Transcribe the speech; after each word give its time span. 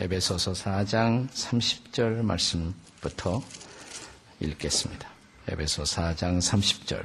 에베소서 0.00 0.52
4장 0.52 1.28
30절 1.28 2.22
말씀부터 2.22 3.42
읽겠습니다. 4.38 5.08
에베소 5.48 5.82
4장 5.82 6.38
30절. 6.38 7.04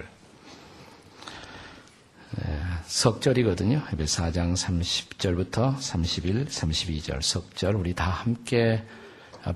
석절이거든요. 2.85 3.81
에베소 3.93 4.23
4장 4.23 4.53
30절부터 4.53 5.81
31, 5.81 6.45
32절 6.45 7.23
석절 7.23 7.73
우리 7.73 7.95
다 7.95 8.11
함께 8.11 8.83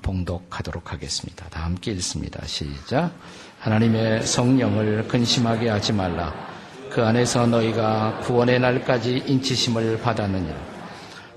봉독하도록 0.01 0.91
하겠습니다. 0.91 1.47
다 1.49 1.63
함께 1.63 1.91
읽습니다. 1.91 2.43
시작. 2.47 3.11
하나님의 3.59 4.25
성령을 4.25 5.07
근심하게 5.07 5.69
하지 5.69 5.93
말라. 5.93 6.33
그 6.89 7.03
안에서 7.03 7.45
너희가 7.45 8.21
구원의 8.21 8.59
날까지 8.59 9.25
인치심을 9.27 10.01
받았느니라. 10.01 10.66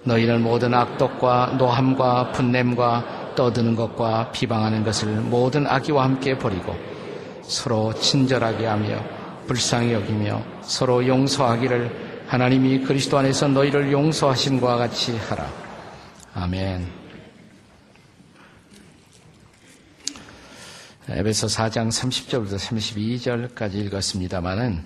너희는 0.04 0.42
모든 0.42 0.72
악독과 0.74 1.56
노함과 1.58 2.32
분냄과 2.32 3.34
떠드는 3.34 3.76
것과 3.76 4.30
비방하는 4.32 4.82
것을 4.84 5.08
모든 5.08 5.66
악의와 5.66 6.04
함께 6.04 6.36
버리고 6.38 6.74
서로 7.42 7.92
친절하게 7.94 8.66
하며 8.66 9.02
불쌍히 9.46 9.92
여기며 9.92 10.42
서로 10.62 11.06
용서하기를 11.06 12.24
하나님이 12.28 12.80
그리스도 12.80 13.18
안에서 13.18 13.48
너희를 13.48 13.90
용서하신과 13.90 14.76
같이 14.76 15.16
하라. 15.16 15.48
아멘. 16.34 16.86
에베소 21.08 21.48
4장 21.48 21.88
30절부터 21.88 22.56
32절까지 22.56 23.74
읽었습니다마는 23.86 24.84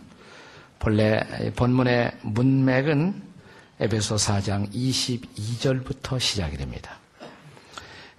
본래 0.79 1.21
본문의 1.55 2.13
문맥은 2.23 3.34
에베소 3.81 4.15
4장 4.15 4.73
22절부터 4.73 6.21
시작이 6.21 6.57
됩니다. 6.57 6.99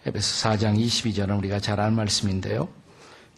에베소 0.06 0.50
4장 0.50 0.78
22절은 0.78 1.38
우리가 1.38 1.62
잘 1.62 1.80
아는 1.80 1.96
말씀인데요. 1.96 2.68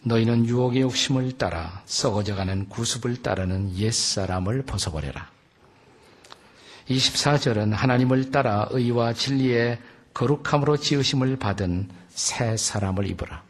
너희는 0.02 0.46
유혹의 0.46 0.82
욕심을 0.82 1.38
따라 1.38 1.82
썩어져가는 1.86 2.68
구습을 2.68 3.22
따르는 3.22 3.76
옛사람을 3.76 4.62
벗어버려라. 4.62 5.30
24절은 6.88 7.72
하나님을 7.72 8.32
따라 8.32 8.66
의와 8.70 9.12
진리의 9.12 9.78
거룩함으로 10.12 10.76
지으심을 10.78 11.36
받은 11.36 11.88
새 12.08 12.56
사람을 12.56 13.08
입으라. 13.10 13.44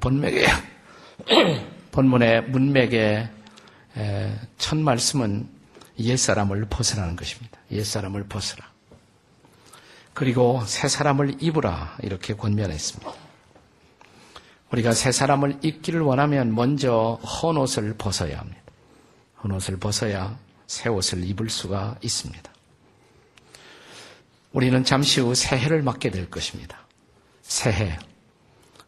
본맥의, 0.00 0.48
본문의 1.92 2.48
문맥의 2.50 3.28
첫 4.58 4.76
말씀은 4.76 5.55
옛사람을 5.98 6.66
벗으라는 6.68 7.16
것입니다. 7.16 7.58
옛사람을 7.70 8.24
벗으라. 8.28 8.70
그리고 10.14 10.62
새 10.66 10.88
사람을 10.88 11.42
입으라 11.42 11.98
이렇게 12.02 12.34
권면했습니다. 12.34 13.12
우리가 14.72 14.92
새 14.92 15.12
사람을 15.12 15.58
입기를 15.62 16.00
원하면 16.00 16.54
먼저 16.54 17.20
헌 17.22 17.56
옷을 17.56 17.94
벗어야 17.96 18.38
합니다. 18.38 18.60
헌 19.42 19.52
옷을 19.52 19.76
벗어야 19.78 20.38
새 20.66 20.88
옷을 20.88 21.24
입을 21.24 21.50
수가 21.50 21.96
있습니다. 22.02 22.50
우리는 24.52 24.84
잠시 24.84 25.20
후 25.20 25.34
새해를 25.34 25.82
맞게 25.82 26.10
될 26.10 26.30
것입니다. 26.30 26.78
새해. 27.42 27.98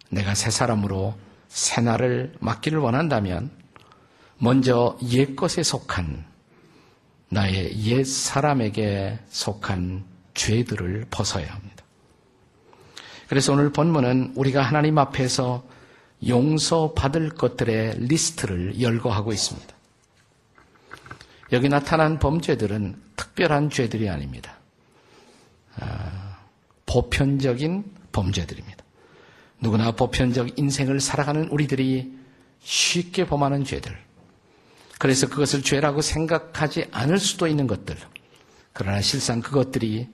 내가 0.09 0.35
새 0.35 0.51
사람으로 0.51 1.17
새날을 1.49 2.37
맞기를 2.41 2.79
원한다면 2.79 3.51
먼저 4.39 4.99
옛 5.11 5.37
것에 5.37 5.63
속한 5.63 6.25
나의 7.31 7.79
옛 7.85 8.05
사람에게 8.05 9.19
속한 9.29 10.05
죄들을 10.35 11.07
벗어야 11.11 11.53
합니다. 11.53 11.85
그래서 13.29 13.53
오늘 13.53 13.71
본문은 13.71 14.33
우리가 14.37 14.63
하나님 14.63 14.97
앞에서 14.99 15.65
용서받을 16.27 17.31
것들의 17.31 17.99
리스트를 17.99 18.81
열거하고 18.81 19.33
있습니다. 19.33 19.75
여기 21.53 21.69
나타난 21.69 22.19
범죄들은 22.19 23.01
특별한 23.17 23.71
죄들이 23.71 24.09
아닙니다. 24.09 24.57
아, 25.79 26.39
보편적인 26.87 27.85
범죄들입니다. 28.13 28.85
누구나 29.61 29.93
보편적 29.93 30.59
인생을 30.59 31.01
살아가는 31.01 31.49
우리들이 31.49 32.17
쉽게 32.61 33.27
범하는 33.27 33.65
죄들, 33.65 33.97
그래서 34.99 35.29
그것을 35.29 35.63
죄라고 35.63 36.03
생각하지 36.03 36.89
않을 36.91 37.19
수도 37.19 37.47
있는 37.47 37.67
것들. 37.67 37.97
그러나 38.73 39.01
실상 39.01 39.41
그것들이 39.41 40.09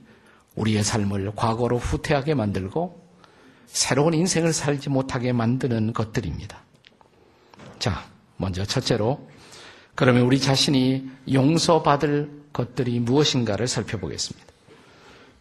우리의 0.55 0.83
삶을 0.83 1.33
과거로 1.35 1.77
후퇴하게 1.77 2.33
만들고 2.35 3.03
새로운 3.67 4.13
인생을 4.13 4.53
살지 4.53 4.89
못하게 4.89 5.33
만드는 5.33 5.93
것들입니다. 5.93 6.63
자, 7.79 8.05
먼저 8.37 8.63
첫째로 8.63 9.29
그러면 9.95 10.23
우리 10.23 10.39
자신이 10.39 11.09
용서받을 11.31 12.45
것들이 12.53 12.99
무엇인가를 12.99 13.67
살펴보겠습니다. 13.67 14.45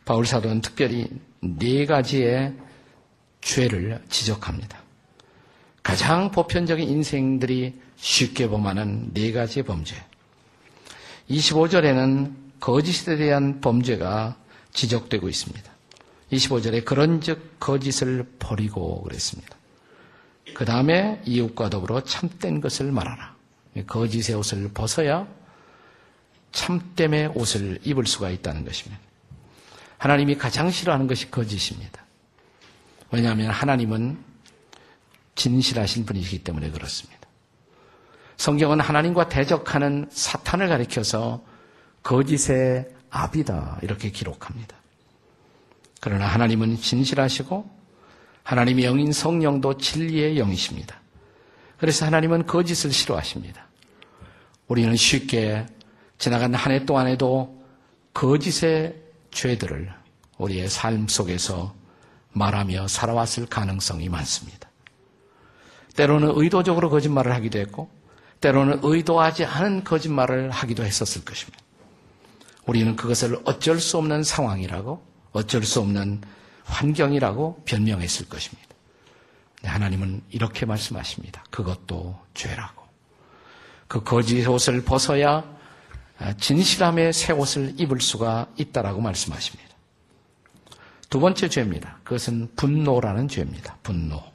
바울 0.04 0.26
사도는 0.26 0.60
특별히 0.60 1.08
네 1.40 1.86
가지의 1.86 2.54
죄를 3.40 4.02
지적합니다. 4.08 4.83
가장 5.84 6.30
보편적인 6.30 6.88
인생들이 6.88 7.78
쉽게 7.96 8.48
범하는 8.48 9.12
네 9.12 9.32
가지 9.32 9.62
범죄. 9.62 9.94
25절에는 11.30 12.34
거짓에 12.58 13.16
대한 13.16 13.60
범죄가 13.60 14.36
지적되고 14.72 15.28
있습니다. 15.28 15.70
25절에 16.32 16.84
그런즉 16.86 17.60
거짓을 17.60 18.26
버리고 18.38 19.02
그랬습니다. 19.02 19.56
그 20.54 20.64
다음에 20.64 21.20
이웃과 21.26 21.68
더불어 21.68 22.02
참된 22.02 22.62
것을 22.62 22.90
말하라. 22.90 23.34
거짓의 23.86 24.36
옷을 24.36 24.70
벗어야 24.72 25.28
참됨의 26.52 27.32
옷을 27.34 27.78
입을 27.84 28.06
수가 28.06 28.30
있다는 28.30 28.64
것입니다. 28.64 29.02
하나님이 29.98 30.36
가장 30.36 30.70
싫어하는 30.70 31.06
것이 31.06 31.30
거짓입니다. 31.30 32.04
왜냐하면 33.10 33.50
하나님은 33.50 34.33
진실하신 35.34 36.06
분이시기 36.06 36.44
때문에 36.44 36.70
그렇습니다. 36.70 37.20
성경은 38.36 38.80
하나님과 38.80 39.28
대적하는 39.28 40.08
사탄을 40.10 40.68
가리켜서 40.68 41.44
거짓의 42.02 42.88
압이다 43.10 43.78
이렇게 43.82 44.10
기록합니다. 44.10 44.76
그러나 46.00 46.26
하나님은 46.26 46.76
진실하시고 46.78 47.70
하나님의 48.42 48.84
영인 48.84 49.12
성령도 49.12 49.78
진리의 49.78 50.36
영이십니다. 50.38 51.00
그래서 51.78 52.06
하나님은 52.06 52.46
거짓을 52.46 52.92
싫어하십니다. 52.92 53.66
우리는 54.68 54.94
쉽게 54.96 55.66
지나간 56.18 56.54
한 56.54 56.72
해 56.72 56.84
동안에도 56.84 57.62
거짓의 58.12 58.94
죄들을 59.30 59.92
우리의 60.38 60.68
삶 60.68 61.08
속에서 61.08 61.74
말하며 62.32 62.88
살아왔을 62.88 63.46
가능성이 63.46 64.08
많습니다. 64.08 64.68
때로는 65.96 66.32
의도적으로 66.34 66.90
거짓말을 66.90 67.32
하기도 67.34 67.58
했고 67.58 67.90
때로는 68.40 68.80
의도하지 68.82 69.44
않은 69.44 69.84
거짓말을 69.84 70.50
하기도 70.50 70.84
했었을 70.84 71.24
것입니다. 71.24 71.58
우리는 72.66 72.96
그것을 72.96 73.38
어쩔 73.44 73.80
수 73.80 73.98
없는 73.98 74.22
상황이라고, 74.22 75.02
어쩔 75.32 75.62
수 75.64 75.80
없는 75.80 76.20
환경이라고 76.64 77.62
변명했을 77.64 78.28
것입니다. 78.28 78.68
하나님은 79.62 80.22
이렇게 80.30 80.66
말씀하십니다. 80.66 81.44
그것도 81.50 82.18
죄라고. 82.34 82.84
그 83.88 84.02
거짓 84.02 84.46
옷을 84.46 84.82
벗어야 84.84 85.44
진실함의 86.38 87.12
새 87.12 87.32
옷을 87.32 87.74
입을 87.78 88.00
수가 88.00 88.48
있다라고 88.56 89.00
말씀하십니다. 89.00 89.74
두 91.08 91.20
번째 91.20 91.48
죄입니다. 91.48 91.98
그것은 92.04 92.50
분노라는 92.56 93.28
죄입니다. 93.28 93.78
분노. 93.82 94.33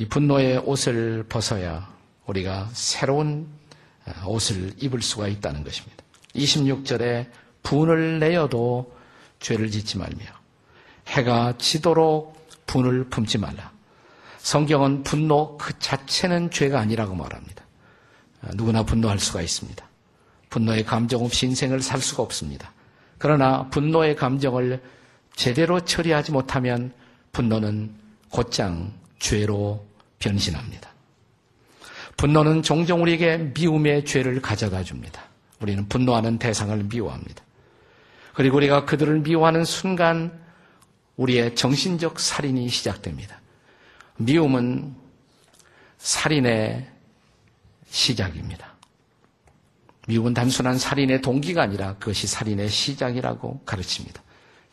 이 0.00 0.06
분노의 0.06 0.62
옷을 0.64 1.26
벗어야 1.28 1.92
우리가 2.24 2.70
새로운 2.72 3.46
어, 4.06 4.28
옷을 4.28 4.72
입을 4.78 5.02
수가 5.02 5.28
있다는 5.28 5.62
것입니다. 5.62 6.02
26절에 6.34 7.26
분을 7.62 8.18
내어도 8.18 8.96
죄를 9.40 9.70
짓지 9.70 9.98
말며 9.98 10.24
해가 11.08 11.58
지도록 11.58 12.48
분을 12.66 13.10
품지 13.10 13.36
말라. 13.36 13.72
성경은 14.38 15.02
분노 15.02 15.58
그 15.58 15.78
자체는 15.78 16.50
죄가 16.50 16.80
아니라고 16.80 17.14
말합니다. 17.14 17.62
어, 18.40 18.48
누구나 18.54 18.82
분노할 18.84 19.18
수가 19.18 19.42
있습니다. 19.42 19.86
분노의 20.48 20.86
감정 20.86 21.26
없이 21.26 21.44
인생을 21.44 21.82
살 21.82 22.00
수가 22.00 22.22
없습니다. 22.22 22.72
그러나 23.18 23.68
분노의 23.68 24.16
감정을 24.16 24.82
제대로 25.36 25.78
처리하지 25.78 26.32
못하면 26.32 26.94
분노는 27.32 27.94
곧장 28.30 28.94
죄로 29.18 29.89
변신합니다. 30.20 30.88
분노는 32.16 32.62
종종 32.62 33.02
우리에게 33.02 33.38
미움의 33.54 34.04
죄를 34.04 34.40
가져다 34.40 34.84
줍니다. 34.84 35.24
우리는 35.60 35.88
분노하는 35.88 36.38
대상을 36.38 36.76
미워합니다. 36.84 37.42
그리고 38.34 38.58
우리가 38.58 38.84
그들을 38.84 39.20
미워하는 39.20 39.64
순간 39.64 40.38
우리의 41.16 41.54
정신적 41.56 42.20
살인이 42.20 42.68
시작됩니다. 42.68 43.40
미움은 44.18 44.94
살인의 45.98 46.88
시작입니다. 47.88 48.74
미움은 50.06 50.34
단순한 50.34 50.78
살인의 50.78 51.22
동기가 51.22 51.62
아니라 51.62 51.94
그것이 51.94 52.26
살인의 52.26 52.68
시작이라고 52.68 53.60
가르칩니다. 53.64 54.22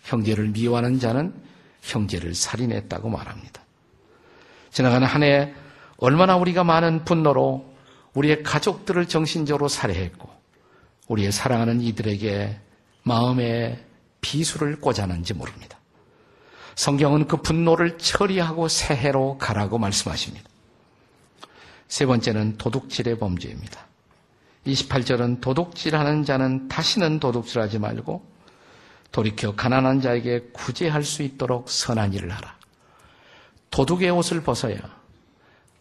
형제를 0.04 0.50
미워하는 0.50 1.00
자는 1.00 1.34
형제를 1.82 2.34
살인했다고 2.34 3.10
말합니다. 3.10 3.67
지나가는 4.78 5.08
한 5.08 5.24
해 5.24 5.56
얼마나 5.98 6.38
우리가 6.38 6.64
많은 6.64 7.04
분노로 7.04 7.66
우리의 8.14 8.44
가족들을 8.44 9.08
정신적으로 9.08 9.68
살해했고 9.68 10.30
우리의 11.08 11.32
사랑하는 11.32 11.82
이들에게 11.82 12.60
마음의 13.02 13.84
비수를 14.22 14.80
꽂아는지 14.80 15.34
모릅니다. 15.34 15.80
성경은 16.76 17.28
그 17.28 17.38
분노를 17.38 17.98
처리하고 17.98 18.68
새해로 18.68 19.40
가라고 19.40 19.80
말씀하십니다. 19.80 20.48
세 21.88 22.06
번째는 22.06 22.58
도둑질의 22.60 23.18
범죄입니다. 23.18 23.80
28절은 24.68 25.42
도둑질하는 25.42 26.24
자는 26.24 26.68
다시는 26.68 27.20
도둑질하지 27.20 27.80
말고 27.80 28.24
돌이켜 29.12 29.56
가난한 29.56 30.02
자에게 30.02 30.50
구제할 30.54 31.02
수 31.02 31.24
있도록 31.24 31.68
선한 31.68 32.14
일을 32.14 32.30
하라. 32.30 32.57
도둑의 33.72 34.10
옷을 34.10 34.42
벗어야 34.42 34.78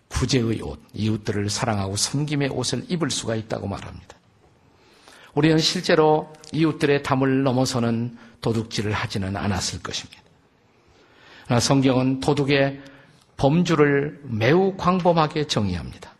구제의 0.09 0.63
옷, 0.63 0.81
이웃들을 0.93 1.51
사랑하고 1.51 1.97
섬김의 1.97 2.51
옷을 2.51 2.85
입을 2.89 3.11
수가 3.11 3.35
있다고 3.37 3.67
말합니다. 3.67 4.17
우리는 5.35 5.59
실제로 5.59 6.33
이웃들의 6.53 7.03
담을 7.03 7.43
넘어서는 7.43 8.17
도둑질을 8.41 8.93
하지는 8.93 9.37
않았을 9.37 9.83
것입니다. 9.83 10.23
그러나 11.45 11.61
성경은 11.61 12.21
도둑의 12.21 12.81
범주를 13.37 14.21
매우 14.25 14.77
광범하게 14.77 15.47
정의합니다. 15.47 16.15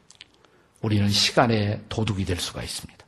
우리는 0.83 1.09
시간의 1.09 1.83
도둑이 1.89 2.25
될 2.25 2.39
수가 2.39 2.63
있습니다. 2.63 3.07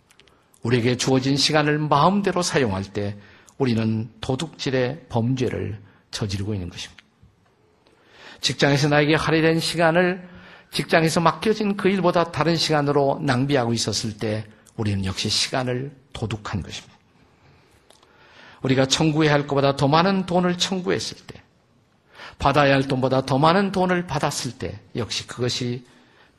우리에게 0.63 0.97
주어진 0.97 1.37
시간을 1.37 1.79
마음대로 1.79 2.43
사용할 2.43 2.85
때 2.85 3.17
우리는 3.59 4.11
도둑질의 4.21 5.07
범죄를 5.09 5.81
저지르고 6.11 6.55
있는 6.55 6.71
것입니다. 6.71 7.05
직장에서 8.41 8.89
나에게 8.89 9.15
할애된 9.15 9.61
시간을 9.61 10.29
직장에서 10.71 11.21
맡겨진 11.21 11.77
그 11.77 11.89
일보다 11.89 12.25
다른 12.31 12.57
시간으로 12.57 13.21
낭비하고 13.23 13.73
있었을 13.73 14.17
때 14.17 14.47
우리는 14.77 15.05
역시 15.05 15.29
시간을 15.29 15.93
도둑한 16.13 16.63
것입니다. 16.63 16.97
우리가 18.63 18.87
청구해야 18.87 19.33
할 19.33 19.47
것보다 19.47 19.77
더 19.77 19.89
많은 19.89 20.27
돈을 20.27 20.59
청구했을 20.59 21.17
때, 21.27 21.43
받아야 22.39 22.75
할 22.75 22.87
돈보다 22.87 23.27
더 23.27 23.39
많은 23.39 23.73
돈을 23.73 24.07
받았을 24.07 24.53
때, 24.59 24.81
역시 24.97 25.27
그것이 25.27 25.85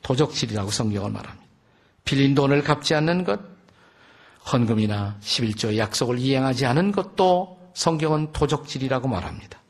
도적질이라고 0.02 0.70
성경을 0.70 1.10
말합니다. 1.10 1.46
빌린 2.04 2.34
돈을 2.34 2.62
갚지 2.62 2.94
않는 2.94 3.24
것, 3.24 3.40
헌금이나 4.52 5.18
11조 5.20 5.76
약속을 5.76 6.18
이행하지 6.18 6.66
않은 6.66 6.92
것도 6.92 7.58
성경은 7.74 8.32
도적질이라고 8.32 9.08
말합니다. 9.08 9.60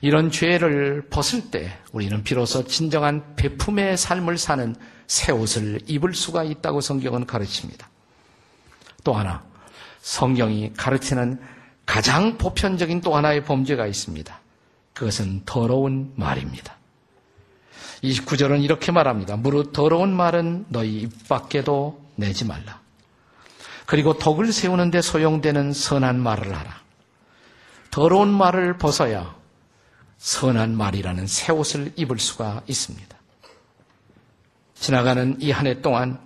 이런 0.00 0.30
죄를 0.30 1.08
벗을 1.10 1.50
때 1.50 1.76
우리는 1.92 2.22
비로소 2.22 2.64
진정한 2.64 3.36
베품의 3.36 3.96
삶을 3.96 4.38
사는 4.38 4.74
새 5.06 5.32
옷을 5.32 5.80
입을 5.86 6.14
수가 6.14 6.44
있다고 6.44 6.80
성경은 6.80 7.26
가르칩니다. 7.26 7.88
또 9.04 9.12
하나, 9.12 9.42
성경이 10.00 10.72
가르치는 10.76 11.40
가장 11.84 12.38
보편적인 12.38 13.00
또 13.00 13.14
하나의 13.14 13.44
범죄가 13.44 13.86
있습니다. 13.86 14.40
그것은 14.94 15.42
더러운 15.44 16.12
말입니다. 16.16 16.76
29절은 18.02 18.62
이렇게 18.62 18.92
말합니다. 18.92 19.36
무릇 19.36 19.72
더러운 19.72 20.14
말은 20.14 20.66
너희 20.68 21.00
입 21.00 21.28
밖에도 21.28 22.02
내지 22.16 22.46
말라. 22.46 22.80
그리고 23.86 24.16
덕을 24.16 24.52
세우는데 24.52 25.02
소용되는 25.02 25.72
선한 25.72 26.20
말을 26.20 26.56
하라. 26.56 26.80
더러운 27.90 28.28
말을 28.28 28.78
벗어야 28.78 29.34
선한 30.20 30.76
말이라는 30.76 31.26
새 31.26 31.50
옷을 31.50 31.92
입을 31.96 32.18
수가 32.18 32.62
있습니다. 32.66 33.16
지나가는 34.74 35.36
이 35.40 35.50
한 35.50 35.66
해 35.66 35.80
동안 35.80 36.20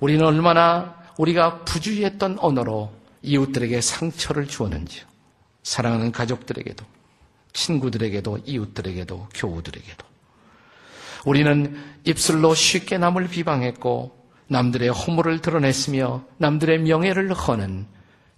우리는 0.00 0.24
얼마나 0.24 0.96
우리가 1.18 1.64
부주의했던 1.64 2.38
언어로 2.40 2.92
이웃들에게 3.22 3.80
상처를 3.82 4.46
주었는지요. 4.48 5.04
사랑하는 5.62 6.12
가족들에게도, 6.12 6.84
친구들에게도, 7.52 8.38
이웃들에게도, 8.44 9.28
교우들에게도. 9.34 10.06
우리는 11.26 11.76
입술로 12.04 12.54
쉽게 12.54 12.98
남을 12.98 13.28
비방했고 13.28 14.16
남들의 14.48 14.88
허물을 14.90 15.40
드러냈으며 15.40 16.24
남들의 16.38 16.78
명예를 16.80 17.34
허는 17.34 17.86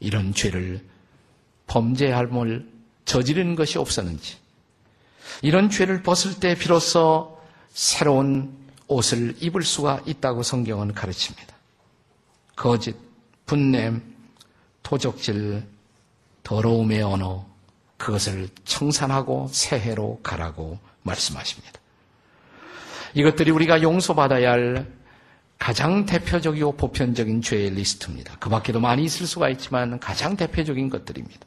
이런 0.00 0.32
죄를 0.34 0.84
범죄할을 1.66 2.66
저지르는 3.04 3.54
것이 3.56 3.78
없었는지 3.78 4.36
이런 5.42 5.70
죄를 5.70 6.02
벗을 6.02 6.40
때 6.40 6.54
비로소 6.54 7.38
새로운 7.70 8.56
옷을 8.86 9.36
입을 9.40 9.62
수가 9.62 10.00
있다고 10.06 10.42
성경은 10.42 10.94
가르칩니다. 10.94 11.54
거짓, 12.56 12.96
분냄, 13.46 14.02
도적질, 14.82 15.64
더러움의 16.42 17.02
언어, 17.02 17.46
그것을 17.98 18.48
청산하고 18.64 19.48
새해로 19.52 20.20
가라고 20.22 20.78
말씀하십니다. 21.02 21.78
이것들이 23.14 23.50
우리가 23.50 23.82
용서받아야 23.82 24.52
할 24.52 24.98
가장 25.58 26.06
대표적이고 26.06 26.72
보편적인 26.76 27.42
죄의 27.42 27.70
리스트입니다. 27.70 28.36
그 28.38 28.48
밖에도 28.48 28.80
많이 28.80 29.04
있을 29.04 29.26
수가 29.26 29.48
있지만 29.50 29.98
가장 29.98 30.36
대표적인 30.36 30.88
것들입니다. 30.88 31.40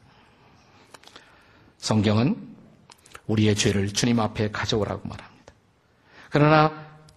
성경은 1.78 2.51
우리의 3.32 3.54
죄를 3.54 3.92
주님 3.92 4.20
앞에 4.20 4.50
가져오라고 4.50 5.08
말합니다. 5.08 5.54
그러나 6.30 6.72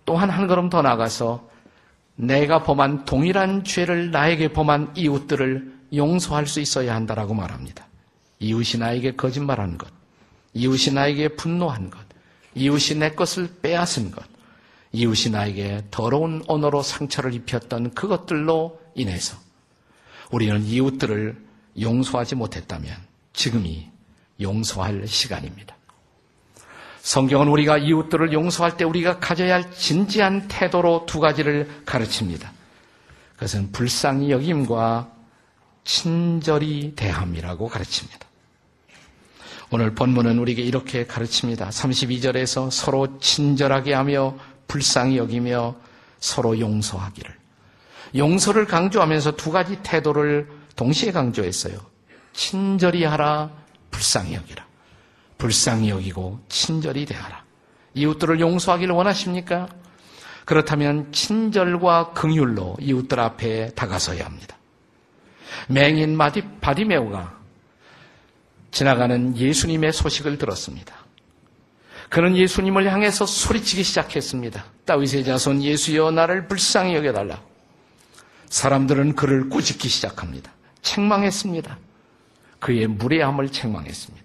또한 0.05 0.29
한 0.29 0.47
걸음 0.47 0.69
더 0.69 0.81
나가서 0.81 1.49
내가 2.15 2.63
범한 2.63 3.05
동일한 3.05 3.63
죄를 3.63 4.11
나에게 4.11 4.49
범한 4.49 4.93
이웃들을 4.95 5.75
용서할 5.93 6.47
수 6.47 6.59
있어야 6.59 6.95
한다라고 6.95 7.33
말합니다. 7.33 7.87
이웃이 8.39 8.79
나에게 8.79 9.15
거짓말한 9.15 9.77
것, 9.77 9.89
이웃이 10.53 10.93
나에게 10.93 11.29
분노한 11.29 11.89
것, 11.89 11.99
이웃이 12.53 12.99
내 12.99 13.11
것을 13.11 13.49
빼앗은 13.61 14.11
것, 14.11 14.23
이웃이 14.91 15.31
나에게 15.31 15.85
더러운 15.91 16.43
언어로 16.47 16.81
상처를 16.81 17.33
입혔던 17.33 17.93
그것들로 17.93 18.79
인해서 18.95 19.37
우리는 20.31 20.63
이웃들을 20.63 21.45
용서하지 21.79 22.35
못했다면 22.35 22.95
지금이 23.33 23.89
용서할 24.39 25.07
시간입니다. 25.07 25.74
성경은 27.05 27.49
우리가 27.49 27.77
이웃들을 27.77 28.33
용서할 28.33 28.77
때 28.77 28.83
우리가 28.83 29.19
가져야 29.19 29.53
할 29.53 29.71
진지한 29.71 30.47
태도로 30.47 31.05
두 31.05 31.19
가지를 31.19 31.83
가르칩니다. 31.85 32.51
그것은 33.35 33.71
불쌍히 33.71 34.31
여김과 34.31 35.11
친절히 35.83 36.93
대함이라고 36.95 37.67
가르칩니다. 37.67 38.27
오늘 39.69 39.93
본문은 39.93 40.39
우리에게 40.39 40.63
이렇게 40.63 41.05
가르칩니다. 41.05 41.69
32절에서 41.69 42.71
서로 42.71 43.19
친절하게 43.19 43.93
하며 43.93 44.35
불쌍히 44.67 45.17
여기며 45.17 45.75
서로 46.19 46.59
용서하기를. 46.59 47.35
용서를 48.15 48.65
강조하면서 48.65 49.35
두 49.35 49.51
가지 49.51 49.77
태도를 49.83 50.49
동시에 50.75 51.11
강조했어요. 51.11 51.77
친절히 52.33 53.03
하라, 53.03 53.51
불쌍히 53.91 54.33
여기라. 54.33 54.64
불쌍히 55.37 55.89
여기고 55.89 56.39
친절히 56.49 57.05
대하라. 57.05 57.43
이웃들을 57.93 58.39
용서하기를 58.39 58.93
원하십니까? 58.93 59.67
그렇다면 60.45 61.11
친절과 61.11 62.11
긍휼로 62.13 62.77
이웃들 62.79 63.19
앞에 63.19 63.69
다가서야 63.75 64.25
합니다. 64.25 64.57
맹인 65.67 66.15
마디, 66.15 66.43
바디메오가 66.61 67.33
지나가는 68.71 69.35
예수님의 69.37 69.93
소식을 69.93 70.37
들었습니다. 70.37 70.93
그는 72.09 72.37
예수님을 72.37 72.91
향해서 72.91 73.25
소리치기 73.25 73.83
시작했습니다. 73.83 74.63
다윗의 74.85 75.23
자손 75.23 75.63
예수여 75.63 76.11
나를 76.11 76.47
불쌍히 76.47 76.93
여겨달라. 76.95 77.41
사람들은 78.49 79.15
그를 79.15 79.49
꾸짖기 79.49 79.89
시작합니다. 79.89 80.51
책망했습니다. 80.81 81.77
그의 82.59 82.87
무례함을 82.87 83.49
책망했습니다. 83.49 84.24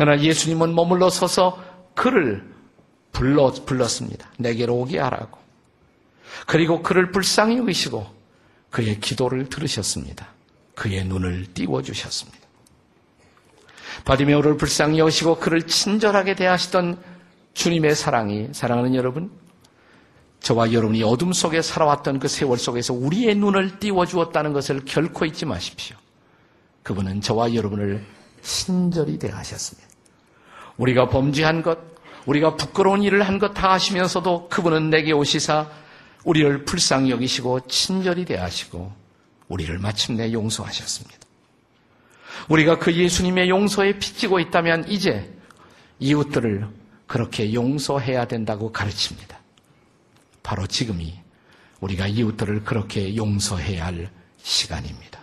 그러나 0.00 0.18
예수님은 0.22 0.74
머물러 0.74 1.10
서서 1.10 1.62
그를 1.94 2.42
불러, 3.12 3.52
불렀습니다. 3.52 4.30
내게로 4.38 4.74
오게 4.74 4.98
하라고. 4.98 5.38
그리고 6.46 6.80
그를 6.80 7.10
불쌍히 7.10 7.58
여기시고 7.58 8.06
그의 8.70 8.98
기도를 8.98 9.50
들으셨습니다. 9.50 10.26
그의 10.74 11.04
눈을 11.04 11.52
띄워주셨습니다. 11.52 12.38
바디메오를 14.06 14.56
불쌍히 14.56 15.00
여시고 15.00 15.38
그를 15.38 15.66
친절하게 15.66 16.34
대하시던 16.34 16.98
주님의 17.52 17.94
사랑이 17.94 18.48
사랑하는 18.52 18.94
여러분 18.94 19.30
저와 20.40 20.72
여러분이 20.72 21.02
어둠 21.02 21.34
속에 21.34 21.60
살아왔던 21.60 22.20
그 22.20 22.28
세월 22.28 22.56
속에서 22.56 22.94
우리의 22.94 23.34
눈을 23.34 23.78
띄워주었다는 23.78 24.54
것을 24.54 24.86
결코 24.86 25.26
잊지 25.26 25.44
마십시오. 25.44 25.94
그분은 26.84 27.20
저와 27.20 27.54
여러분을 27.54 28.02
친절히 28.40 29.18
대하셨습니다. 29.18 29.89
우리가 30.80 31.08
범죄한 31.08 31.62
것, 31.62 31.78
우리가 32.26 32.56
부끄러운 32.56 33.02
일을 33.02 33.22
한 33.22 33.38
것 33.38 33.52
다 33.54 33.72
아시면서도 33.72 34.48
그분은 34.48 34.88
내게 34.90 35.12
오시사 35.12 35.68
우리를 36.24 36.64
불쌍히 36.64 37.10
여기시고 37.10 37.66
친절히 37.66 38.24
대하시고 38.24 38.92
우리를 39.48 39.78
마침내 39.78 40.32
용서하셨습니다. 40.32 41.18
우리가 42.48 42.78
그 42.78 42.92
예수님의 42.94 43.48
용서에 43.50 43.98
빚지고 43.98 44.40
있다면 44.40 44.88
이제 44.88 45.30
이웃들을 45.98 46.66
그렇게 47.06 47.52
용서해야 47.52 48.26
된다고 48.26 48.72
가르칩니다. 48.72 49.38
바로 50.42 50.66
지금이 50.66 51.14
우리가 51.80 52.06
이웃들을 52.06 52.64
그렇게 52.64 53.16
용서해야 53.16 53.86
할 53.86 54.10
시간입니다. 54.42 55.20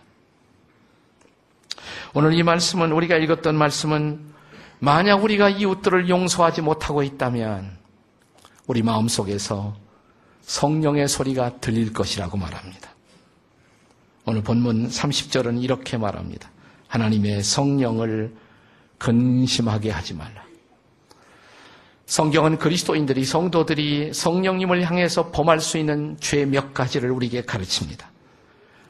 오늘 2.13 2.33
이 2.33 2.43
말씀은 2.43 2.91
우리가 2.91 3.17
읽었던 3.17 3.55
말씀은 3.55 4.36
만약 4.79 5.23
우리가 5.23 5.49
이웃들을 5.49 6.09
용서하지 6.09 6.61
못하고 6.61 7.03
있다면 7.03 7.77
우리 8.67 8.83
마음속에서 8.83 9.75
성령의 10.41 11.07
소리가 11.07 11.59
들릴 11.59 11.93
것이라고 11.93 12.37
말합니다. 12.37 12.89
오늘 14.25 14.43
본문 14.43 14.89
30절은 14.89 15.63
이렇게 15.63 15.97
말합니다. 15.97 16.49
하나님의 16.87 17.43
성령을 17.43 18.35
근심하게 18.97 19.91
하지 19.91 20.13
말라. 20.13 20.45
성경은 22.05 22.57
그리스도인들이 22.57 23.25
성도들이 23.25 24.13
성령님을 24.13 24.83
향해서 24.83 25.31
범할 25.31 25.59
수 25.59 25.77
있는 25.77 26.17
죄 26.19 26.45
몇 26.45 26.73
가지를 26.73 27.11
우리에게 27.11 27.41
가르칩니다. 27.43 28.09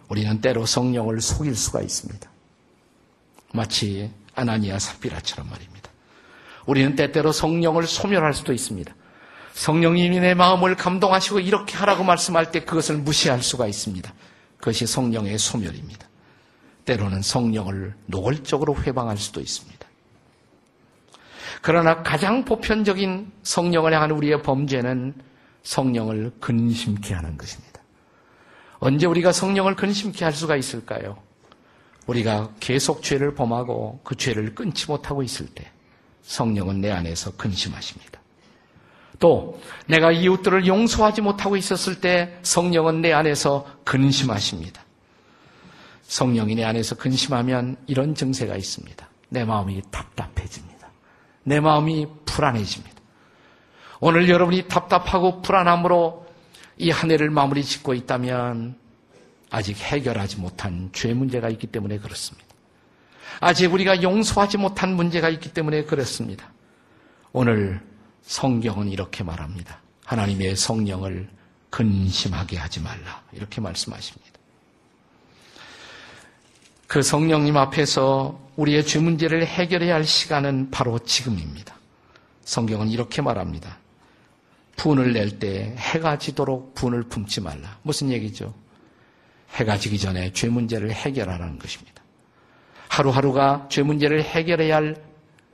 우리는 0.09 0.39
때로 0.39 0.65
성령을 0.65 1.19
속일 1.21 1.55
수가 1.55 1.81
있습니다. 1.81 2.29
마치 3.53 4.11
아나니아 4.37 4.79
삽비라처럼 4.79 5.49
말입니다. 5.49 5.89
우리는 6.65 6.95
때때로 6.95 7.31
성령을 7.31 7.87
소멸할 7.87 8.33
수도 8.33 8.53
있습니다. 8.53 8.93
성령님이 9.53 10.19
내 10.19 10.33
마음을 10.35 10.75
감동하시고 10.75 11.39
이렇게 11.39 11.75
하라고 11.77 12.03
말씀할 12.03 12.51
때 12.51 12.63
그것을 12.63 12.97
무시할 12.97 13.41
수가 13.41 13.65
있습니다. 13.67 14.13
그것이 14.57 14.85
성령의 14.85 15.39
소멸입니다. 15.39 16.07
때로는 16.85 17.21
성령을 17.21 17.95
노골적으로 18.05 18.75
회방할 18.83 19.17
수도 19.17 19.41
있습니다. 19.41 19.87
그러나 21.61 22.03
가장 22.03 22.45
보편적인 22.45 23.31
성령을 23.41 23.93
향한 23.93 24.11
우리의 24.11 24.43
범죄는 24.43 25.15
성령을 25.63 26.31
근심케 26.39 27.13
하는 27.13 27.37
것입니다. 27.37 27.81
언제 28.79 29.07
우리가 29.07 29.31
성령을 29.31 29.75
근심케 29.75 30.23
할 30.23 30.33
수가 30.33 30.55
있을까요? 30.55 31.17
우리가 32.07 32.51
계속 32.59 33.03
죄를 33.03 33.35
범하고 33.35 33.99
그 34.03 34.15
죄를 34.15 34.55
끊지 34.55 34.87
못하고 34.87 35.23
있을 35.23 35.45
때 35.47 35.69
성령은 36.23 36.81
내 36.81 36.91
안에서 36.91 37.31
근심하십니다. 37.37 38.19
또 39.19 39.59
내가 39.87 40.11
이웃들을 40.11 40.67
용서하지 40.67 41.21
못하고 41.21 41.57
있었을 41.57 42.01
때 42.01 42.37
성령은 42.43 43.01
내 43.01 43.13
안에서 43.13 43.65
근심하십니다. 43.83 44.83
성령이 46.03 46.55
내 46.55 46.63
안에서 46.63 46.95
근심하면 46.95 47.77
이런 47.87 48.15
증세가 48.15 48.55
있습니다. 48.55 49.09
내 49.29 49.43
마음이 49.43 49.81
답답해집니다. 49.91 50.89
내 51.43 51.59
마음이 51.59 52.07
불안해집니다. 52.25 52.95
오늘 53.99 54.29
여러분이 54.29 54.67
답답하고 54.67 55.41
불안함으로 55.41 56.25
이 56.77 56.91
한 56.91 57.09
해를 57.09 57.29
마무리 57.31 57.63
짓고 57.63 57.95
있다면 57.95 58.75
아직 59.49 59.77
해결하지 59.77 60.37
못한 60.37 60.89
죄 60.93 61.13
문제가 61.13 61.49
있기 61.49 61.67
때문에 61.67 61.99
그렇습니다. 61.99 62.47
아직 63.39 63.71
우리가 63.71 64.01
용서하지 64.01 64.57
못한 64.57 64.95
문제가 64.95 65.29
있기 65.29 65.53
때문에 65.53 65.83
그렇습니다. 65.83 66.51
오늘 67.31 67.79
성경은 68.23 68.89
이렇게 68.89 69.23
말합니다. 69.23 69.79
하나님의 70.05 70.55
성령을 70.55 71.29
근심하게 71.69 72.57
하지 72.57 72.79
말라. 72.79 73.21
이렇게 73.31 73.61
말씀하십니다. 73.61 74.31
그 76.87 77.01
성령님 77.01 77.57
앞에서 77.57 78.39
우리의 78.55 78.85
죄 78.85 78.99
문제를 78.99 79.45
해결해야 79.45 79.95
할 79.95 80.05
시간은 80.05 80.71
바로 80.71 80.97
지금입니다. 80.99 81.75
성경은 82.45 82.89
이렇게 82.89 83.21
말합니다. 83.21 83.77
분을 84.77 85.13
낼 85.13 85.37
때 85.39 85.75
해가 85.77 86.17
지도록 86.17 86.73
분을 86.75 87.03
품지 87.03 87.41
말라. 87.41 87.77
무슨 87.83 88.09
얘기죠? 88.09 88.53
해가 89.57 89.77
지기 89.77 89.97
전에 89.97 90.31
죄 90.33 90.49
문제를 90.49 90.91
해결하라는 90.91 91.59
것입니다. 91.59 92.03
하루하루가 92.89 93.67
죄 93.69 93.83
문제를 93.83 94.23
해결해야 94.23 94.75
할 94.75 94.95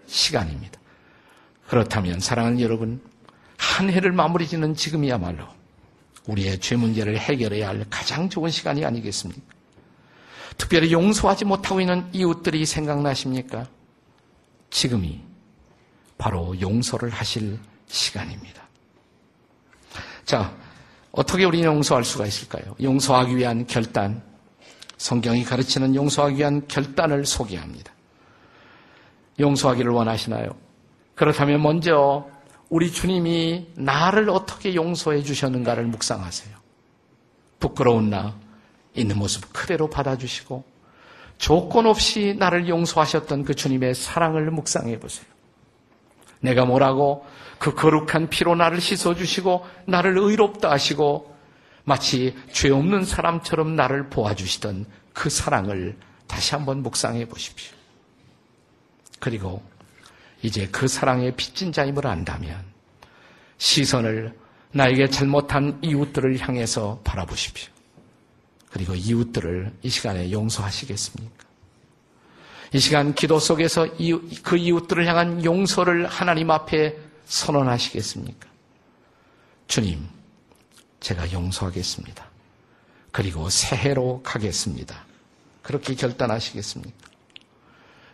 시간입니다. 0.05 0.79
그렇다면 1.67 2.19
사랑하는 2.19 2.60
여러분, 2.60 3.01
한 3.57 3.89
해를 3.89 4.12
마무리 4.12 4.48
짓는 4.48 4.75
지금이야말로 4.75 5.45
우리의 6.27 6.60
죄 6.60 6.75
문제를 6.75 7.17
해결해야 7.17 7.69
할 7.69 7.86
가장 7.89 8.29
좋은 8.29 8.50
시간이 8.50 8.86
아니겠습니까? 8.86 9.41
특별히 10.57 10.91
용서하지 10.91 11.45
못하고 11.45 11.81
있는 11.81 12.07
이웃들이 12.13 12.65
생각나십니까? 12.65 13.67
지금이 14.69 15.22
바로 16.17 16.60
용서를 16.60 17.10
하실 17.10 17.57
시간입니다. 17.88 18.63
자, 20.25 20.55
어떻게 21.13 21.46
우리는 21.46 21.65
용서할 21.65 22.03
수가 22.03 22.25
있을까요? 22.25 22.75
용서하기 22.82 23.38
위한 23.38 23.67
결단, 23.67 24.24
성경이 24.98 25.43
가르치는 25.43 25.93
용서하기 25.93 26.38
위한 26.38 26.67
결단을 26.67 27.25
소개합니다. 27.25 27.93
용서하기를 29.39 29.91
원하시나요? 29.91 30.50
그렇다면 31.13 31.62
먼저 31.62 32.27
우리 32.70 32.91
주님이 32.91 33.67
나를 33.75 34.32
어떻게 34.32 34.74
용서해 34.74 35.22
주셨는가를 35.22 35.86
묵상하세요. 35.86 36.55
부끄러운 37.60 38.10
나, 38.10 38.36
있는 38.96 39.17
모습 39.17 39.53
그대로 39.53 39.89
받아주시고 39.89 40.63
조건 41.38 41.86
없이 41.86 42.36
나를 42.39 42.67
용서하셨던 42.67 43.43
그 43.43 43.53
주님의 43.53 43.93
사랑을 43.93 44.50
묵상해 44.50 45.00
보세요. 45.00 45.32
내가 46.43 46.65
뭐라고 46.65 47.25
그 47.57 47.73
거룩한 47.73 48.29
피로 48.29 48.53
나를 48.53 48.81
씻어주시고 48.81 49.65
나를 49.85 50.17
의롭다 50.17 50.69
하시고 50.69 51.33
마치 51.85 52.35
죄 52.51 52.69
없는 52.69 53.05
사람처럼 53.05 53.75
나를 53.75 54.09
보아주시던 54.09 54.85
그 55.13 55.29
사랑을 55.29 55.97
다시 56.27 56.53
한번 56.53 56.83
묵상해 56.83 57.25
보십시오. 57.27 57.73
그리고 59.19 59.63
이제 60.41 60.67
그 60.69 60.88
사랑의 60.88 61.35
빚진 61.38 61.71
자임을 61.71 62.05
안다면 62.05 62.62
시선을 63.57 64.38
나에게 64.73 65.07
잘못한 65.07 65.79
이웃들을 65.81 66.39
향해서 66.39 67.00
바라보십시오. 67.05 67.71
그리고 68.69 68.95
이웃들을 68.95 69.71
이 69.83 69.89
시간에 69.89 70.31
용서하시겠습니까? 70.31 71.42
이 72.74 72.80
시간 72.80 73.13
기도 73.13 73.38
속에서 73.39 73.88
그 74.42 74.58
이웃들을 74.58 75.06
향한 75.06 75.46
용서를 75.46 76.08
하나님 76.08 76.50
앞에 76.50 76.98
선언하시겠습니까? 77.25 78.50
주님, 79.68 80.08
제가 81.00 81.32
용서하겠습니다. 81.32 82.25
그리고 83.12 83.48
새해로 83.51 84.22
가겠습니다. 84.24 85.06
그렇게 85.62 85.94
결단하시겠습니까? 85.94 87.08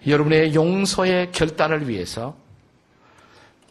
여러분의 0.06 0.54
용서의 0.54 1.32
결단을 1.32 1.88
위해서 1.88 2.36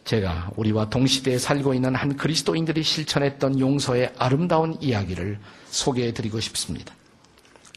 제가 0.05 0.49
우리와 0.55 0.89
동시대에 0.89 1.37
살고 1.37 1.75
있는 1.75 1.93
한 1.93 2.17
그리스도인들이 2.17 2.81
실천했던 2.81 3.59
용서의 3.59 4.13
아름다운 4.17 4.75
이야기를 4.81 5.39
소개해 5.69 6.13
드리고 6.13 6.39
싶습니다. 6.39 6.95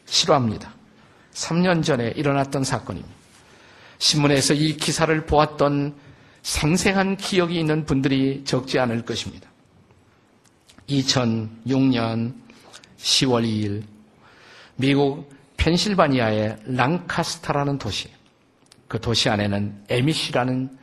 싫어합니다. 0.07 0.73
3년 1.35 1.83
전에 1.83 2.09
일어났던 2.17 2.65
사건입니다. 2.65 3.15
신문에서 3.99 4.55
이 4.55 4.77
기사를 4.77 5.27
보았던 5.27 5.95
생생한 6.43 7.17
기억이 7.17 7.59
있는 7.59 7.85
분들이 7.87 8.43
적지 8.45 8.79
않을 8.79 9.05
것입니다. 9.05 9.49
2006년 10.89 12.35
10월 12.99 13.45
2일 13.45 13.85
미국 14.77 15.33
펜실바니아의 15.57 16.59
랑카스타라는 16.65 17.79
도시, 17.79 18.09
그 18.89 19.01
도시 19.01 19.29
안에는 19.29 19.85
에미시라는 19.89 20.77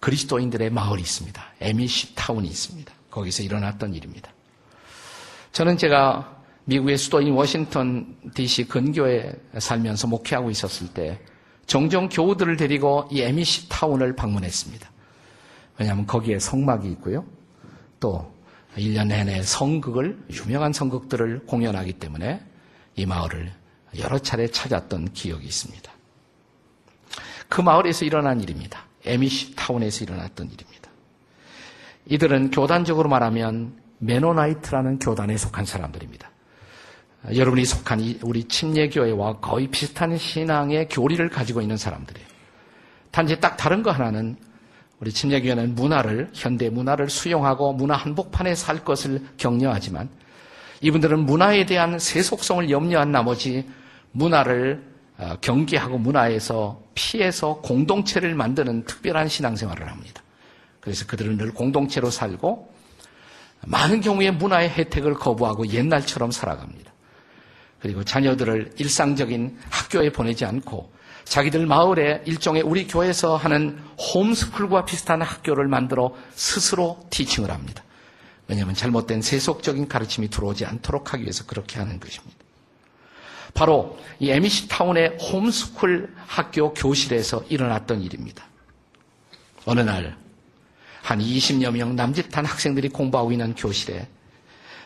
그리스도인들의 0.00 0.70
마을이 0.70 1.00
있습니다. 1.00 1.42
에미시 1.60 2.14
타운이 2.14 2.46
있습니다. 2.48 2.92
거기서 3.10 3.42
일어났던 3.42 3.94
일입니다. 3.94 4.30
저는 5.52 5.78
제가 5.78 6.39
미국의 6.70 6.98
수도인 6.98 7.32
워싱턴 7.32 8.16
DC 8.32 8.68
근교에 8.68 9.32
살면서 9.58 10.06
목회하고 10.06 10.50
있었을 10.50 10.86
때 10.94 11.18
종종 11.66 12.08
교우들을 12.08 12.56
데리고 12.56 13.08
이 13.10 13.22
에미시 13.22 13.68
타운을 13.68 14.14
방문했습니다. 14.14 14.88
왜냐하면 15.78 16.06
거기에 16.06 16.38
성막이 16.38 16.88
있고요. 16.92 17.24
또 17.98 18.32
1년 18.76 19.08
내내 19.08 19.42
성극을, 19.42 20.16
유명한 20.30 20.72
성극들을 20.72 21.46
공연하기 21.46 21.94
때문에 21.94 22.40
이 22.94 23.04
마을을 23.04 23.52
여러 23.98 24.20
차례 24.20 24.46
찾았던 24.46 25.12
기억이 25.12 25.44
있습니다. 25.44 25.90
그 27.48 27.60
마을에서 27.62 28.04
일어난 28.04 28.40
일입니다. 28.40 28.84
에미시 29.04 29.56
타운에서 29.56 30.04
일어났던 30.04 30.46
일입니다. 30.52 30.88
이들은 32.06 32.52
교단적으로 32.52 33.08
말하면 33.08 33.74
메노나이트라는 33.98 35.00
교단에 35.00 35.36
속한 35.36 35.64
사람들입니다. 35.64 36.30
여러분이 37.34 37.64
속한 37.64 38.20
우리 38.22 38.44
침례교회와 38.44 39.40
거의 39.40 39.68
비슷한 39.68 40.16
신앙의 40.16 40.88
교리를 40.88 41.28
가지고 41.28 41.60
있는 41.60 41.76
사람들이에요. 41.76 42.26
단지 43.10 43.38
딱 43.40 43.56
다른 43.56 43.82
거 43.82 43.90
하나는 43.90 44.36
우리 45.00 45.12
침례교회는 45.12 45.74
문화를 45.74 46.30
현대 46.32 46.70
문화를 46.70 47.08
수용하고 47.08 47.72
문화 47.72 47.96
한복판에 47.96 48.54
살 48.54 48.84
것을 48.84 49.22
격려하지만 49.36 50.08
이분들은 50.82 51.20
문화에 51.20 51.66
대한 51.66 51.98
세속성을 51.98 52.70
염려한 52.70 53.12
나머지 53.12 53.68
문화를 54.12 54.90
어, 55.18 55.36
경계하고 55.42 55.98
문화에서 55.98 56.82
피해서 56.94 57.60
공동체를 57.60 58.34
만드는 58.34 58.84
특별한 58.84 59.28
신앙생활을 59.28 59.90
합니다. 59.90 60.22
그래서 60.80 61.06
그들은 61.06 61.36
늘 61.36 61.52
공동체로 61.52 62.10
살고 62.10 62.72
많은 63.66 64.00
경우에 64.00 64.30
문화의 64.30 64.70
혜택을 64.70 65.14
거부하고 65.14 65.68
옛날처럼 65.68 66.30
살아갑니다. 66.30 66.89
그리고 67.80 68.04
자녀들을 68.04 68.74
일상적인 68.76 69.58
학교에 69.70 70.10
보내지 70.10 70.44
않고 70.44 70.92
자기들 71.24 71.66
마을에 71.66 72.22
일종의 72.26 72.62
우리 72.62 72.86
교회에서 72.86 73.36
하는 73.36 73.78
홈스쿨과 74.14 74.84
비슷한 74.84 75.22
학교를 75.22 75.68
만들어 75.68 76.14
스스로 76.34 77.00
티칭을 77.10 77.50
합니다. 77.50 77.82
왜냐하면 78.48 78.74
잘못된 78.74 79.22
세속적인 79.22 79.88
가르침이 79.88 80.28
들어오지 80.28 80.66
않도록 80.66 81.12
하기 81.12 81.22
위해서 81.22 81.44
그렇게 81.46 81.78
하는 81.78 82.00
것입니다. 82.00 82.36
바로 83.54 83.98
이 84.18 84.30
에미시 84.30 84.68
타운의 84.68 85.18
홈스쿨 85.18 86.12
학교 86.26 86.74
교실에서 86.74 87.44
일어났던 87.48 88.02
일입니다. 88.02 88.44
어느 89.64 89.80
날 89.80 90.20
한 91.02 91.18
20여 91.18 91.72
명 91.72 91.96
남짓한 91.96 92.44
학생들이 92.44 92.88
공부하고 92.90 93.32
있는 93.32 93.54
교실에 93.54 94.08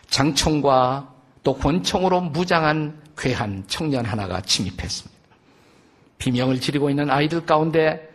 장총과 0.09 1.14
또 1.45 1.57
권총으로 1.57 2.23
무장한 2.23 3.01
괴한 3.17 3.65
청년 3.69 4.05
하나가 4.05 4.41
침입했습니다. 4.41 5.15
비명을 6.19 6.61
지르고 6.61 6.91
있는 6.91 7.11
아이들 7.11 7.45
가운데 7.45 8.11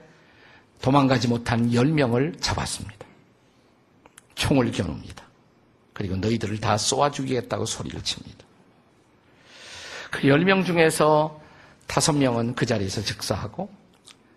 도망가지 0.82 1.28
못한 1.28 1.70
10명을 1.70 2.42
잡았습니다. 2.42 3.06
총을 4.36 4.72
겨눕니다. 4.72 5.24
그리고 5.94 6.16
너희들을 6.16 6.60
다 6.60 6.78
쏘아 6.78 7.12
죽이겠다고 7.12 7.66
소리를 7.66 8.02
칩니다. 8.02 8.46
그 10.10 10.22
10명 10.22 10.66
중에서 10.66 11.40
5명은 11.88 12.56
그 12.56 12.66
자리에서 12.66 13.02
즉사하고 13.02 13.70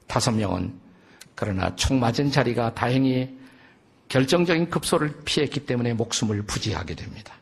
5명은 0.09 0.73
그러나 1.35 1.75
총 1.77 1.99
맞은 1.99 2.31
자리가 2.31 2.75
다행히 2.75 3.39
결정적인 4.09 4.69
급소를 4.69 5.23
피했기 5.25 5.61
때문에 5.61 5.95
목숨을 5.95 6.43
부지하게 6.43 6.95
됩니다. 6.95 7.35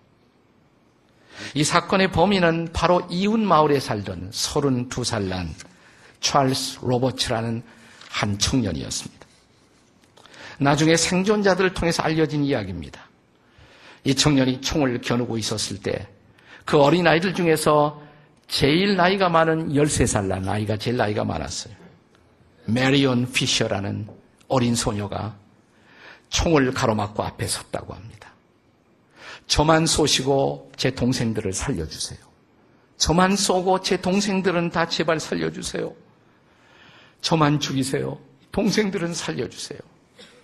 이 1.55 1.65
사건의 1.65 2.13
범인은 2.13 2.71
바로 2.73 3.07
이웃 3.11 3.39
마을에 3.39 3.81
살던 3.81 4.31
32살 4.31 5.23
난 5.25 5.53
찰스 6.21 6.81
로버츠라는 6.83 7.63
한 8.09 8.39
청년이었습니다. 8.39 9.27
나중에 10.59 10.97
생존자들을 10.97 11.75
통해서 11.75 12.03
알려진 12.03 12.45
이야기입니다. 12.45 13.01
이 14.05 14.15
청년이 14.15 14.61
총을 14.61 15.01
겨누고 15.01 15.39
있었을 15.39 15.79
때 15.81 16.21
그 16.71 16.81
어린아이들 16.81 17.35
중에서 17.35 18.01
제일 18.47 18.95
나이가 18.95 19.29
많은 19.29 19.71
13살 19.73 20.27
난 20.27 20.49
아이가 20.49 20.77
제일 20.77 20.97
나이가 20.97 21.25
많았어요. 21.25 21.75
메리온 22.67 23.33
피셔라는 23.33 24.07
어린 24.47 24.77
소녀가 24.77 25.37
총을 26.29 26.73
가로막고 26.73 27.25
앞에 27.25 27.49
섰다고 27.49 27.93
합니다. 27.93 28.30
저만 29.51 29.85
쏘시고 29.85 30.71
제 30.77 30.93
동생들을 30.93 31.53
살려주세요. 31.53 32.21
저만 32.99 33.35
쏘고 33.35 33.81
제 33.81 34.01
동생들은 34.01 34.71
다 34.71 34.87
제발 34.87 35.19
살려주세요. 35.19 35.93
저만 37.21 37.59
죽이세요. 37.59 38.17
동생들은 38.53 39.13
살려주세요. 39.13 39.81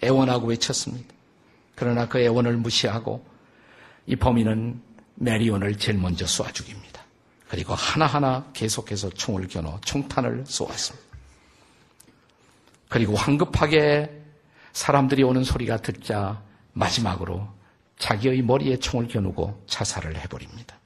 애원하고 0.03 0.49
외쳤습니다. 0.49 1.14
그러나 1.77 2.09
그 2.09 2.19
애원을 2.19 2.57
무시하고 2.57 3.25
이 4.07 4.16
범인은 4.16 4.83
메리온을 5.14 5.79
제일 5.79 5.99
먼저 5.99 6.25
쏴 6.25 6.53
죽입니다. 6.53 7.01
그리고 7.49 7.75
하나하나 7.75 8.51
계속해서 8.55 9.11
총을 9.11 9.47
겨눠 9.47 9.79
총탄을 9.85 10.47
쏘았습니다. 10.49 11.07
그리고 12.88 13.14
황급하게 13.14 14.11
사람들이 14.73 15.23
오는 15.23 15.45
소리가 15.45 15.77
듣자 15.77 16.42
마지막으로 16.73 17.56
자기의 17.99 18.43
머리에 18.43 18.79
총을 18.79 19.09
겨누고 19.09 19.65
자살을 19.67 20.17
해버립니다. 20.17 20.77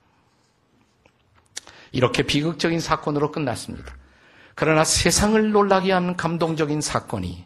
이렇게 1.92 2.22
비극적인 2.22 2.80
사건으로 2.80 3.32
끝났습니다. 3.32 3.94
그러나 4.54 4.84
세상을 4.84 5.50
놀라게 5.50 5.92
하는 5.92 6.16
감동적인 6.16 6.80
사건이 6.80 7.44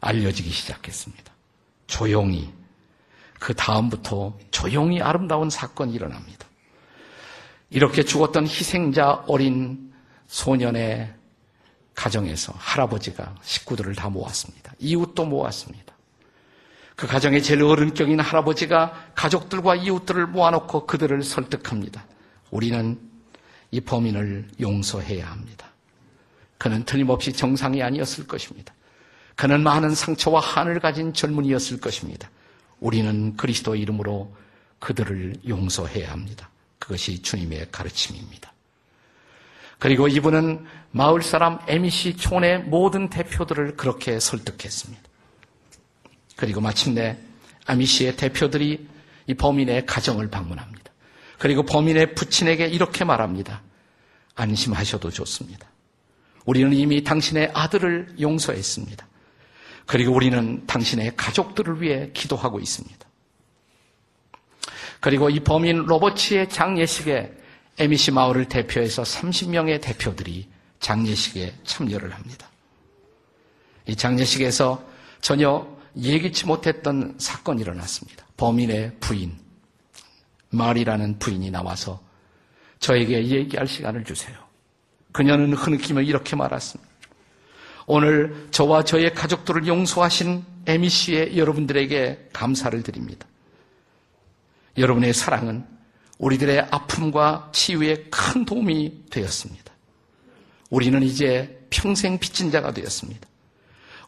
알려지기 0.00 0.50
시작했습니다. 0.50 1.32
조용히 1.86 2.52
그 3.38 3.54
다음부터 3.54 4.38
조용히 4.50 5.00
아름다운 5.00 5.48
사건이 5.48 5.94
일어납니다. 5.94 6.46
이렇게 7.70 8.02
죽었던 8.02 8.46
희생자 8.46 9.24
어린 9.26 9.92
소년의 10.26 11.14
가정에서 11.94 12.52
할아버지가 12.56 13.36
식구들을 13.42 13.94
다 13.94 14.08
모았습니다. 14.08 14.74
이웃도 14.78 15.24
모았습니다. 15.24 15.89
그 17.00 17.06
가정의 17.06 17.42
제일 17.42 17.62
어른격인 17.62 18.20
할아버지가 18.20 19.12
가족들과 19.14 19.74
이웃들을 19.74 20.26
모아놓고 20.26 20.86
그들을 20.86 21.22
설득합니다. 21.22 22.04
우리는 22.50 23.00
이 23.70 23.80
범인을 23.80 24.48
용서해야 24.60 25.30
합니다. 25.30 25.68
그는 26.58 26.84
틀림없이 26.84 27.32
정상이 27.32 27.82
아니었을 27.82 28.26
것입니다. 28.26 28.74
그는 29.34 29.62
많은 29.62 29.94
상처와 29.94 30.40
한을 30.40 30.78
가진 30.78 31.14
젊은이였을 31.14 31.80
것입니다. 31.80 32.28
우리는 32.80 33.34
그리스도 33.34 33.76
이름으로 33.76 34.36
그들을 34.78 35.36
용서해야 35.48 36.12
합니다. 36.12 36.50
그것이 36.78 37.22
주님의 37.22 37.68
가르침입니다. 37.72 38.52
그리고 39.78 40.06
이분은 40.06 40.66
마을 40.90 41.22
사람 41.22 41.60
에미시 41.66 42.18
촌의 42.18 42.64
모든 42.64 43.08
대표들을 43.08 43.78
그렇게 43.78 44.20
설득했습니다. 44.20 45.09
그리고 46.36 46.60
마침내 46.60 47.16
아미시의 47.66 48.16
대표들이 48.16 48.86
이 49.26 49.34
범인의 49.34 49.86
가정을 49.86 50.28
방문합니다. 50.30 50.90
그리고 51.38 51.64
범인의 51.64 52.14
부친에게 52.14 52.66
이렇게 52.66 53.04
말합니다. 53.04 53.62
안심하셔도 54.34 55.10
좋습니다. 55.10 55.66
우리는 56.46 56.72
이미 56.72 57.04
당신의 57.04 57.50
아들을 57.54 58.16
용서했습니다. 58.20 59.06
그리고 59.86 60.12
우리는 60.14 60.66
당신의 60.66 61.16
가족들을 61.16 61.82
위해 61.82 62.10
기도하고 62.12 62.60
있습니다. 62.60 62.98
그리고 65.00 65.30
이 65.30 65.40
범인 65.40 65.84
로버츠의 65.84 66.48
장례식에 66.48 67.32
에미시 67.78 68.10
마을을 68.10 68.46
대표해서 68.46 69.02
30명의 69.02 69.80
대표들이 69.80 70.46
장례식에 70.80 71.54
참여를 71.64 72.14
합니다. 72.14 72.48
이 73.86 73.96
장례식에서 73.96 74.84
전혀 75.20 75.66
예기치 76.00 76.46
못했던 76.46 77.14
사건이 77.18 77.62
일어났습니다. 77.62 78.24
범인의 78.36 78.96
부인, 79.00 79.36
말이라는 80.50 81.18
부인이 81.18 81.50
나와서 81.50 82.00
저에게 82.78 83.26
얘기할 83.26 83.66
시간을 83.66 84.04
주세요. 84.04 84.36
그녀는 85.12 85.52
흐느끼며 85.52 86.02
이렇게 86.02 86.36
말했습니다. 86.36 86.90
오늘 87.86 88.48
저와 88.50 88.84
저의 88.84 89.14
가족들을 89.14 89.66
용서하신 89.66 90.44
에미 90.66 90.88
씨의 90.88 91.36
여러분들에게 91.36 92.28
감사를 92.32 92.82
드립니다. 92.82 93.26
여러분의 94.78 95.12
사랑은 95.12 95.66
우리들의 96.18 96.68
아픔과 96.70 97.50
치유에 97.52 98.06
큰 98.10 98.44
도움이 98.44 99.06
되었습니다. 99.10 99.72
우리는 100.70 101.02
이제 101.02 101.66
평생 101.70 102.18
빚진 102.18 102.50
자가 102.50 102.72
되었습니다. 102.72 103.28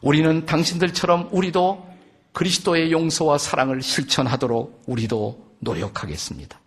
우리는 0.03 0.45
당신들처럼 0.45 1.29
우리도 1.31 1.89
그리스도의 2.33 2.91
용서와 2.91 3.37
사랑을 3.37 3.81
실천하도록 3.81 4.83
우리도 4.85 5.55
노력하겠습니다. 5.59 6.59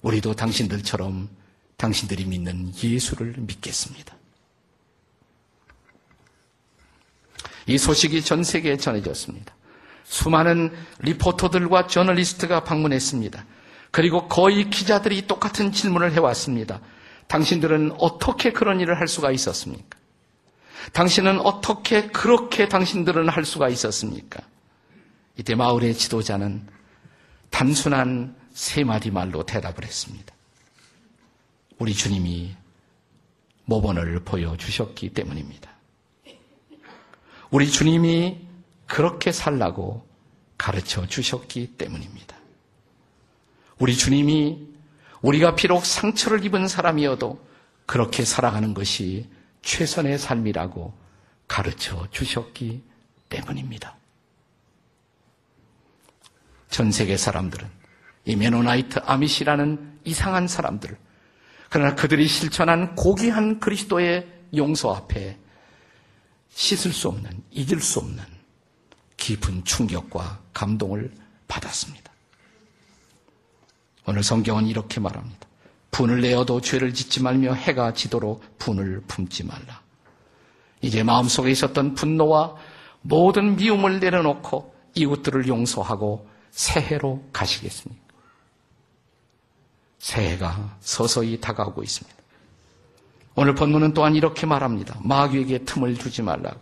우리도 0.00 0.34
당신들처럼 0.34 1.28
당신들이 1.76 2.24
믿는 2.24 2.72
예수를 2.82 3.34
믿겠습니다. 3.36 4.16
이 7.66 7.76
소식이 7.76 8.22
전 8.22 8.42
세계에 8.42 8.78
전해졌습니다. 8.78 9.54
수많은 10.04 10.72
리포터들과 11.00 11.88
저널리스트가 11.88 12.64
방문했습니다. 12.64 13.44
그리고 13.90 14.28
거의 14.28 14.70
기자들이 14.70 15.26
똑같은 15.26 15.72
질문을 15.72 16.12
해왔습니다. 16.12 16.80
당신들은 17.26 17.96
어떻게 17.98 18.52
그런 18.52 18.80
일을 18.80 18.98
할 18.98 19.08
수가 19.08 19.30
있었습니까? 19.30 19.98
당신은 20.92 21.40
어떻게 21.40 22.08
그렇게 22.08 22.68
당신들은 22.68 23.28
할 23.28 23.44
수가 23.44 23.68
있었습니까? 23.68 24.40
이때 25.36 25.54
마을의 25.54 25.94
지도자는 25.94 26.66
단순한 27.50 28.34
세 28.52 28.84
마디 28.84 29.10
말로 29.10 29.44
대답을 29.44 29.84
했습니다. 29.84 30.34
우리 31.78 31.94
주님이 31.94 32.54
모본을 33.66 34.20
보여주셨기 34.20 35.10
때문입니다. 35.10 35.70
우리 37.50 37.70
주님이 37.70 38.38
그렇게 38.86 39.32
살라고 39.32 40.06
가르쳐 40.56 41.06
주셨기 41.06 41.74
때문입니다. 41.76 42.36
우리 43.78 43.96
주님이 43.96 44.66
우리가 45.20 45.54
비록 45.54 45.84
상처를 45.84 46.44
입은 46.44 46.68
사람이어도 46.68 47.44
그렇게 47.84 48.24
살아가는 48.24 48.72
것이 48.74 49.28
최선의 49.66 50.16
삶이라고 50.16 50.94
가르쳐 51.48 52.06
주셨기 52.12 52.84
때문입니다. 53.28 53.96
전 56.70 56.92
세계 56.92 57.16
사람들은 57.16 57.68
이 58.26 58.36
메노나이트 58.36 59.00
아미시라는 59.00 59.98
이상한 60.04 60.46
사람들, 60.46 60.96
그러나 61.68 61.96
그들이 61.96 62.28
실천한 62.28 62.94
고귀한 62.94 63.58
그리스도의 63.58 64.26
용서 64.54 64.94
앞에 64.94 65.36
씻을 66.50 66.92
수 66.92 67.08
없는, 67.08 67.42
잊을 67.50 67.80
수 67.80 67.98
없는 67.98 68.22
깊은 69.16 69.64
충격과 69.64 70.42
감동을 70.52 71.12
받았습니다. 71.48 72.12
오늘 74.06 74.22
성경은 74.22 74.66
이렇게 74.66 75.00
말합니다. 75.00 75.48
분을 75.96 76.20
내어도 76.20 76.60
죄를 76.60 76.92
짓지 76.92 77.22
말며 77.22 77.54
해가 77.54 77.94
지도록 77.94 78.58
분을 78.58 79.00
품지 79.08 79.46
말라. 79.46 79.80
이제 80.82 81.02
마음속에 81.02 81.50
있었던 81.50 81.94
분노와 81.94 82.54
모든 83.00 83.56
미움을 83.56 83.98
내려놓고 83.98 84.74
이웃들을 84.94 85.48
용서하고 85.48 86.28
새해로 86.50 87.24
가시겠습니까? 87.32 88.04
새해가 89.98 90.76
서서히 90.80 91.40
다가오고 91.40 91.82
있습니다. 91.82 92.16
오늘 93.34 93.54
본문은 93.54 93.94
또한 93.94 94.14
이렇게 94.14 94.44
말합니다. 94.44 94.98
마귀에게 95.02 95.64
틈을 95.64 95.96
주지 95.96 96.20
말라고. 96.20 96.60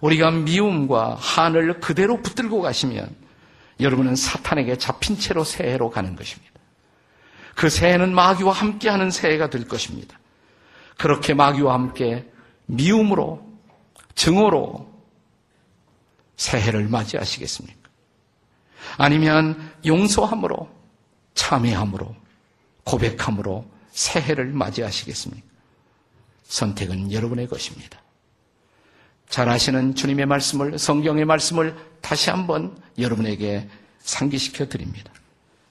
우리가 0.00 0.32
미움과 0.32 1.14
한을 1.14 1.78
그대로 1.78 2.20
붙들고 2.20 2.60
가시면 2.60 3.14
여러분은 3.78 4.16
사탄에게 4.16 4.78
잡힌 4.78 5.16
채로 5.16 5.44
새해로 5.44 5.90
가는 5.90 6.16
것입니다. 6.16 6.51
그 7.54 7.68
새해는 7.68 8.14
마귀와 8.14 8.52
함께하는 8.52 9.10
새해가 9.10 9.50
될 9.50 9.66
것입니다. 9.66 10.18
그렇게 10.96 11.34
마귀와 11.34 11.74
함께 11.74 12.30
미움으로, 12.66 13.46
증오로 14.14 14.90
새해를 16.36 16.88
맞이하시겠습니까? 16.88 17.88
아니면 18.98 19.72
용서함으로, 19.84 20.68
참회함으로, 21.34 22.14
고백함으로 22.84 23.64
새해를 23.90 24.46
맞이하시겠습니까? 24.46 25.46
선택은 26.44 27.12
여러분의 27.12 27.48
것입니다. 27.48 28.00
잘 29.28 29.48
아시는 29.48 29.94
주님의 29.94 30.26
말씀을, 30.26 30.78
성경의 30.78 31.24
말씀을 31.24 31.74
다시 32.02 32.28
한번 32.28 32.76
여러분에게 32.98 33.68
상기시켜 34.00 34.68
드립니다. 34.68 35.10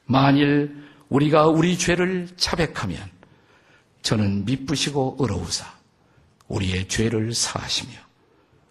만일 0.05 0.90
우리가 1.11 1.47
우리 1.47 1.77
죄를 1.77 2.29
자백하면 2.37 2.97
저는 4.01 4.45
미쁘시고 4.45 5.17
의로우사 5.19 5.65
우리의 6.47 6.87
죄를 6.87 7.33
사하시며 7.33 7.91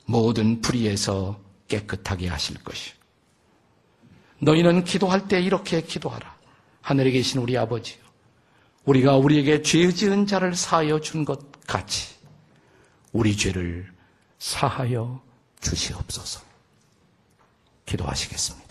모든 0.07 0.61
불의에서 0.61 1.39
깨끗하게 1.69 2.29
하실 2.29 2.57
것이요. 2.65 2.95
너희는 4.41 4.85
기도할 4.85 5.29
때 5.29 5.41
이렇게 5.41 5.83
기도하라. 5.83 6.35
하늘에 6.81 7.11
계신 7.11 7.41
우리 7.41 7.57
아버지요. 7.59 7.99
우리가 8.87 9.17
우리에게 9.17 9.61
죄 9.63 9.93
지은 9.93 10.27
자를 10.27 10.55
사하여 10.55 11.01
준 11.01 11.25
것 11.27 11.39
같이 11.67 12.17
우리 13.13 13.37
죄를 13.37 13.87
사하여 14.39 15.23
주시옵소서. 15.61 16.41
기도하시겠습니다. 17.85 18.70